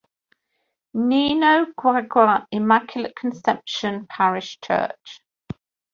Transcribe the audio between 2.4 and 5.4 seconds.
Immaculate Conception Parish Church.